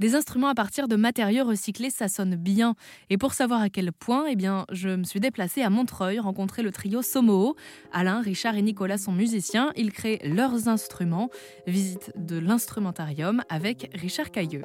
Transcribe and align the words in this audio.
Des 0.00 0.14
instruments 0.14 0.48
à 0.48 0.54
partir 0.54 0.88
de 0.88 0.96
matériaux 0.96 1.44
recyclés, 1.44 1.90
ça 1.90 2.08
sonne 2.08 2.34
bien. 2.34 2.74
Et 3.10 3.18
pour 3.18 3.34
savoir 3.34 3.60
à 3.60 3.68
quel 3.68 3.92
point, 3.92 4.24
eh 4.30 4.34
bien, 4.34 4.64
je 4.72 4.88
me 4.88 5.04
suis 5.04 5.20
déplacée 5.20 5.60
à 5.60 5.68
Montreuil, 5.68 6.18
rencontrer 6.18 6.62
le 6.62 6.72
trio 6.72 7.02
Somoo. 7.02 7.54
Alain, 7.92 8.22
Richard 8.22 8.54
et 8.54 8.62
Nicolas 8.62 8.96
sont 8.96 9.12
musiciens. 9.12 9.72
Ils 9.76 9.92
créent 9.92 10.18
leurs 10.24 10.68
instruments. 10.68 11.28
Visite 11.66 12.14
de 12.16 12.38
l'instrumentarium 12.38 13.42
avec 13.50 13.90
Richard 13.92 14.30
Cailleux. 14.30 14.64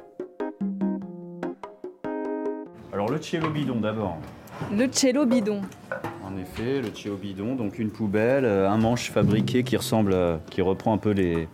Alors 2.94 3.10
le 3.10 3.20
cello 3.20 3.50
bidon 3.50 3.80
d'abord. 3.80 4.16
Le 4.72 4.88
cello 4.90 5.26
bidon. 5.26 5.60
En 6.24 6.34
effet, 6.38 6.80
le 6.80 6.94
cello 6.94 7.16
bidon, 7.16 7.56
donc 7.56 7.78
une 7.78 7.90
poubelle, 7.90 8.46
euh, 8.46 8.70
un 8.70 8.78
manche 8.78 9.10
fabriqué 9.10 9.64
qui 9.64 9.76
ressemble, 9.76 10.16
qui 10.48 10.62
reprend 10.62 10.94
un 10.94 10.98
peu 10.98 11.10
les, 11.10 11.46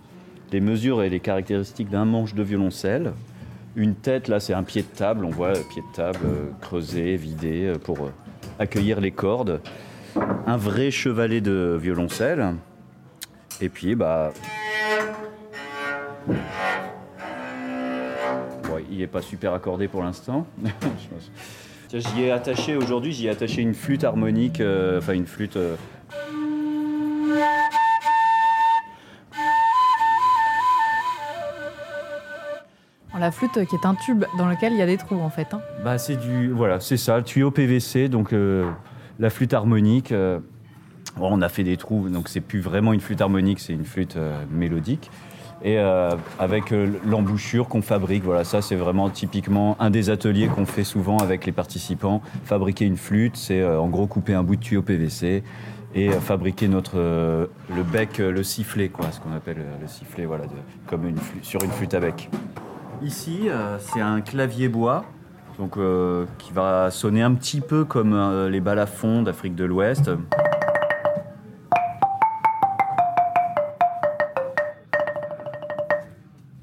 les 0.52 0.60
mesures 0.60 1.02
et 1.02 1.10
les 1.10 1.18
caractéristiques 1.18 1.90
d'un 1.90 2.04
manche 2.04 2.34
de 2.34 2.44
violoncelle. 2.44 3.12
Une 3.74 3.94
tête, 3.94 4.28
là, 4.28 4.38
c'est 4.38 4.52
un 4.52 4.64
pied 4.64 4.82
de 4.82 4.86
table. 4.86 5.24
On 5.24 5.30
voit 5.30 5.54
le 5.54 5.60
pied 5.60 5.82
de 5.82 5.96
table 5.96 6.18
euh, 6.26 6.50
creusé, 6.60 7.16
vidé 7.16 7.66
euh, 7.66 7.78
pour 7.78 8.04
euh, 8.04 8.12
accueillir 8.58 9.00
les 9.00 9.12
cordes. 9.12 9.62
Un 10.46 10.58
vrai 10.58 10.90
chevalet 10.90 11.40
de 11.40 11.78
violoncelle. 11.80 12.54
Et 13.62 13.70
puis, 13.70 13.94
bah. 13.94 14.32
il 18.90 18.98
n'est 18.98 19.06
pas 19.06 19.22
super 19.22 19.54
accordé 19.54 19.88
pour 19.88 20.02
l'instant. 20.02 20.46
j'y 21.94 22.22
ai 22.22 22.30
attaché 22.30 22.76
aujourd'hui, 22.76 23.12
j'y 23.12 23.26
ai 23.26 23.30
attaché 23.30 23.62
une 23.62 23.74
flûte 23.74 24.04
harmonique, 24.04 24.62
enfin 24.98 25.14
une 25.14 25.26
flûte 25.26 25.58
la 33.22 33.30
flûte 33.30 33.64
qui 33.66 33.76
est 33.76 33.86
un 33.86 33.94
tube 33.94 34.24
dans 34.36 34.48
lequel 34.48 34.72
il 34.72 34.78
y 34.80 34.82
a 34.82 34.86
des 34.86 34.96
trous 34.96 35.20
en 35.20 35.30
fait. 35.30 35.54
Hein. 35.54 35.60
Bah, 35.84 35.96
c'est 35.96 36.16
du 36.16 36.50
voilà, 36.50 36.80
c'est 36.80 36.96
ça, 36.96 37.16
le 37.16 37.22
tuyau 37.22 37.52
PVC, 37.52 38.08
donc 38.08 38.32
euh, 38.32 38.68
la 39.20 39.30
flûte 39.30 39.54
harmonique. 39.54 40.10
Euh, 40.10 40.40
on 41.20 41.40
a 41.40 41.48
fait 41.48 41.62
des 41.62 41.76
trous, 41.76 42.08
donc 42.08 42.28
c'est 42.28 42.40
plus 42.40 42.60
vraiment 42.60 42.92
une 42.92 43.00
flûte 43.00 43.20
harmonique, 43.20 43.60
c'est 43.60 43.74
une 43.74 43.84
flûte 43.84 44.16
euh, 44.16 44.42
mélodique. 44.50 45.10
Et 45.64 45.78
avec 46.40 46.74
l'embouchure 47.06 47.68
qu'on 47.68 47.82
fabrique, 47.82 48.24
voilà, 48.24 48.42
ça 48.42 48.62
c'est 48.62 48.74
vraiment 48.74 49.08
typiquement 49.10 49.76
un 49.78 49.90
des 49.90 50.10
ateliers 50.10 50.48
qu'on 50.48 50.66
fait 50.66 50.82
souvent 50.82 51.18
avec 51.18 51.46
les 51.46 51.52
participants. 51.52 52.20
Fabriquer 52.44 52.84
une 52.84 52.96
flûte, 52.96 53.36
c'est 53.36 53.64
en 53.64 53.86
gros 53.86 54.08
couper 54.08 54.34
un 54.34 54.42
bout 54.42 54.56
de 54.56 54.60
tuyau 54.60 54.82
PVC 54.82 55.44
et 55.94 56.10
fabriquer 56.10 56.66
notre 56.66 56.96
le 56.96 57.82
bec, 57.84 58.18
le 58.18 58.42
sifflet, 58.42 58.88
quoi, 58.88 59.12
ce 59.12 59.20
qu'on 59.20 59.32
appelle 59.32 59.58
le 59.80 59.86
sifflet, 59.86 60.26
voilà, 60.26 60.46
comme 60.88 61.06
une 61.06 61.18
sur 61.42 61.62
une 61.62 61.70
flûte 61.70 61.94
à 61.94 62.00
bec. 62.00 62.28
Ici, 63.04 63.48
euh, 63.48 63.78
c'est 63.80 64.00
un 64.00 64.20
clavier 64.20 64.68
bois, 64.68 65.04
donc, 65.58 65.76
euh, 65.76 66.24
qui 66.38 66.52
va 66.52 66.88
sonner 66.92 67.22
un 67.22 67.34
petit 67.34 67.60
peu 67.60 67.84
comme 67.84 68.12
euh, 68.12 68.48
les 68.48 68.60
balafons 68.60 69.22
d'Afrique 69.22 69.56
de 69.56 69.64
l'Ouest. 69.64 70.08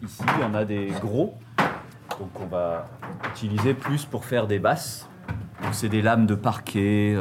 Ici, 0.02 0.24
on 0.50 0.54
a 0.54 0.64
des 0.64 0.94
gros, 1.02 1.34
donc 2.18 2.30
on 2.42 2.46
va 2.46 2.86
utiliser 3.32 3.74
plus 3.74 4.06
pour 4.06 4.24
faire 4.24 4.48
des 4.48 4.60
basses. 4.60 5.10
Donc 5.62 5.74
c'est 5.74 5.90
des 5.90 6.02
lames 6.02 6.26
de 6.26 6.36
parquet, 6.36 7.18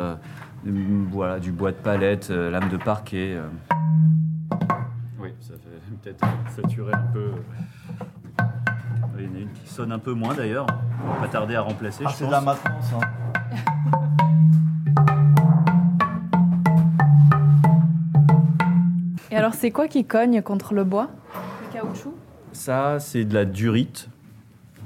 voilà, 1.11 1.41
du 1.41 1.51
bois 1.51 1.73
de 1.73 1.77
palette, 1.77 2.31
lames 2.31 2.69
de 2.69 2.77
parquet. 2.77 3.37
Oui, 5.19 5.31
ça 5.41 5.55
fait 5.55 5.97
peut-être 6.03 6.25
saturer 6.55 6.93
un 6.95 7.13
peu. 7.13 7.33
Qui 9.69 9.75
sonne 9.75 9.93
un 9.93 9.99
peu 9.99 10.13
moins 10.13 10.35
d'ailleurs. 10.35 10.67
On 11.05 11.13
va 11.13 11.21
pas 11.21 11.29
tarder 11.29 11.55
à 11.55 11.61
remplacer. 11.61 12.03
Ah, 12.07 12.11
c'est 12.15 12.27
de 12.27 12.31
la 12.31 12.41
maintenance. 12.41 12.93
Hein. 12.95 13.01
Et 19.31 19.37
alors, 19.37 19.53
c'est 19.55 19.71
quoi 19.71 19.87
qui 19.89 20.07
cogne 20.07 20.41
contre 20.43 20.73
le 20.73 20.85
bois? 20.85 21.09
Le 21.67 21.81
caoutchouc? 21.81 22.15
Ça, 22.53 22.99
c'est 22.99 23.25
de 23.27 23.35
la 23.35 23.45
durite, 23.45 24.09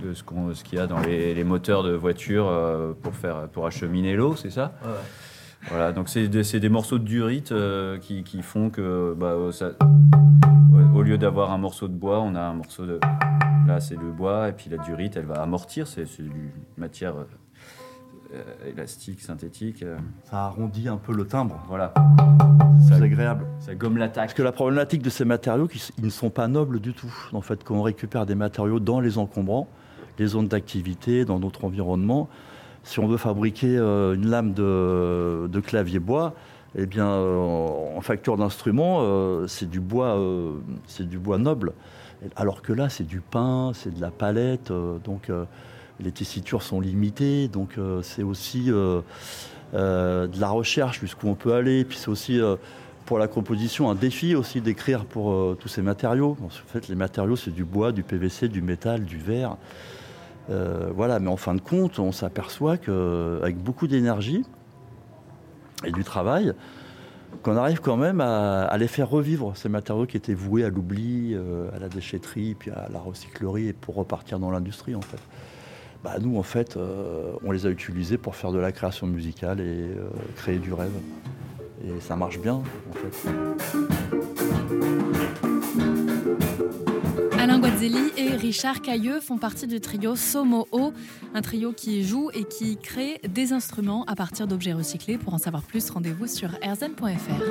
de 0.03 0.15
ce 0.15 0.25
qu'il 0.25 0.37
ce 0.55 0.65
qu'il 0.65 0.79
y 0.79 0.83
a 0.83 0.89
dans 0.89 0.99
les, 1.01 1.45
moteurs 1.45 1.85
de 1.85 1.93
voiture 1.93 2.49
euh, 2.49 2.93
pour, 3.01 3.15
faire, 3.15 3.49
pour 3.49 3.67
acheminer 3.67 4.17
l'eau, 4.17 4.35
c'est 4.35 4.51
ça? 4.51 4.73
Ouais. 4.85 4.91
Voilà, 5.69 5.93
donc 5.93 6.09
c'est 6.09 6.27
des, 6.27 6.43
des, 6.43 6.69
morceaux 6.69 6.99
de 6.99 7.05
durite 7.05 7.53
euh, 7.53 7.99
qui, 7.99 8.25
qui, 8.25 8.43
font 8.43 8.69
que, 8.69 9.15
bah, 9.17 9.37
ça, 9.53 9.71
au 10.93 11.03
lieu 11.03 11.19
d'avoir 11.19 11.53
un 11.53 11.59
morceau 11.59 11.87
de 11.87 11.95
bois, 11.95 12.21
on 12.21 12.35
a 12.35 12.41
un 12.41 12.55
morceau 12.55 12.85
de, 12.85 12.99
Là, 13.67 13.81
c'est 13.81 13.97
le 13.97 14.11
bois, 14.11 14.49
et 14.49 14.53
puis 14.53 14.71
la 14.71 14.79
durite, 14.79 15.17
elle 15.17 15.27
va 15.27 15.43
amortir. 15.43 15.87
C'est 15.87 16.07
une 16.19 16.51
matière 16.77 17.15
euh, 18.35 18.71
élastique, 18.71 19.21
synthétique. 19.21 19.83
Euh. 19.83 19.99
Ça 20.25 20.45
arrondit 20.45 20.89
un 20.89 20.97
peu 20.97 21.13
le 21.13 21.27
timbre. 21.27 21.63
Voilà. 21.69 21.93
C'est 22.89 22.95
agréable. 22.95 23.47
Ça 23.61 23.75
gomme 23.75 23.99
l'attaque. 23.99 24.25
Parce 24.25 24.35
que 24.35 24.43
la 24.43 24.53
problématique 24.53 25.03
de 25.03 25.11
ces 25.11 25.25
matériaux, 25.25 25.69
ils 25.99 26.05
ne 26.05 26.11
sont 26.11 26.31
pas 26.31 26.49
nobles 26.49 26.81
du 26.81 26.95
tout. 26.95 27.13
En 27.33 27.43
fait, 27.43 27.63
quand 27.63 27.75
on 27.75 27.83
récupère 27.83 28.27
des 28.27 28.35
matériaux 28.35 28.81
dans 28.81 29.01
les 29.01 29.19
encombrants, 29.19 29.69
les 30.19 30.27
zones 30.27 30.49
d'activité, 30.49 31.25
dans 31.25 31.39
notre 31.39 31.65
environnement, 31.65 32.29
si 32.85 32.99
on 32.99 33.07
veut 33.07 33.17
fabriquer 33.17 33.77
euh, 33.77 34.15
une 34.15 34.29
lame 34.29 34.55
de, 34.55 35.61
clavier 35.61 35.99
bois, 35.99 36.35
eh 36.77 36.87
bien, 36.87 37.07
en 37.07 38.01
facture 38.01 38.37
d'instrument, 38.37 39.47
c'est 39.47 39.69
du 39.69 39.81
bois, 39.81 40.19
c'est 40.87 41.09
du 41.09 41.19
bois 41.19 41.39
noble. 41.39 41.73
Alors 42.37 42.63
que 42.63 42.73
là, 42.73 42.89
c'est 42.89 43.07
du 43.07 43.21
pain, 43.21 43.73
c'est 43.75 43.95
de 43.95 44.01
la 44.01 44.11
palette, 44.11 44.71
euh, 44.71 44.99
donc 44.99 45.29
euh, 45.29 45.45
les 46.01 46.13
tessitures 46.13 46.63
sont 46.63 46.81
limitées, 46.81 47.49
donc 47.49 47.79
euh, 47.79 48.01
c'est 48.03 48.23
aussi 48.23 48.67
de 48.67 49.03
la 49.73 50.49
recherche 50.49 51.01
jusqu'où 51.01 51.29
on 51.29 51.35
peut 51.35 51.55
aller. 51.55 51.85
Puis 51.85 51.99
c'est 51.99 52.09
aussi 52.09 52.41
pour 53.07 53.19
la 53.19 53.29
composition 53.29 53.91
un 53.91 53.95
défi 53.95 54.35
aussi 54.35 54.61
d'écrire 54.61 55.05
pour 55.05 55.57
tous 55.57 55.69
ces 55.69 55.83
matériaux. 55.83 56.37
En 56.45 56.49
fait, 56.49 56.89
les 56.89 56.95
matériaux, 56.95 57.37
c'est 57.37 57.51
du 57.51 57.65
bois, 57.65 57.93
du 57.93 58.03
PVC, 58.03 58.49
du 58.49 58.63
métal, 58.63 59.05
du 59.05 59.19
verre. 59.19 59.57
voilà, 60.49 61.19
mais 61.21 61.31
en 61.31 61.37
fin 61.37 61.55
de 61.55 61.61
compte, 61.61 61.99
on 61.99 62.13
s'aperçoit 62.13 62.77
qu'avec 62.77 63.57
beaucoup 63.57 63.87
d'énergie 63.87 64.45
et 65.85 65.93
du 65.93 66.05
travail, 66.05 66.53
qu'on 67.43 67.57
arrive 67.57 67.81
quand 67.81 67.97
même 67.97 68.21
à, 68.21 68.77
les 68.79 68.89
faire 68.89 69.09
revivre, 69.09 69.53
ces 69.57 69.69
matériaux 69.69 70.07
qui 70.07 70.17
étaient 70.17 70.35
voués 70.35 70.65
à 70.65 70.69
l'oubli, 70.69 71.35
euh, 71.35 71.71
à 71.75 71.79
la 71.79 71.89
déchetterie, 71.89 72.55
puis 72.59 72.71
à 72.71 72.89
la 72.93 72.99
recyclerie, 72.99 73.69
et 73.69 73.73
pour 73.73 73.95
repartir 73.95 74.39
dans 74.39 74.51
l'industrie 74.51 74.95
en 74.95 75.01
fait. 75.01 75.21
Bah, 76.05 76.15
nous 76.21 76.37
en 76.37 76.43
fait, 76.43 76.77
euh, 76.77 77.33
on 77.45 77.53
les 77.53 77.67
a 77.67 77.71
utilisés 77.71 78.19
pour 78.19 78.35
faire 78.37 78.53
de 78.53 78.59
la 78.59 78.73
création 78.73 79.07
musicale 79.07 79.61
et 79.61 79.65
euh, 79.65 80.09
créer 80.37 80.59
du 80.59 80.73
rêve. 80.73 80.91
Et 81.85 82.01
ça 82.01 82.17
marche 82.17 82.39
bien 82.39 82.55
en 82.55 82.93
fait. 82.95 83.29
Guazzelli 87.83 88.13
et 88.17 88.29
Richard 88.37 88.81
Cailleux 88.81 89.19
font 89.19 89.39
partie 89.39 89.67
du 89.67 89.81
trio 89.81 90.15
Somo 90.15 90.69
O, 90.71 90.93
un 91.35 91.43
trio 91.43 91.73
qui 91.73 92.05
joue 92.05 92.31
et 92.33 92.45
qui 92.45 92.77
crée 92.77 93.21
des 93.29 93.53
instruments 93.53 94.05
à 94.05 94.15
partir 94.15 94.47
d'objets 94.47 94.73
recyclés. 94.73 95.19
Pour 95.19 95.35
en 95.35 95.39
savoir 95.39 95.65
plus, 95.65 95.91
rendez-vous 95.91 96.29
sur 96.29 96.51
erzen.fr. 96.63 97.43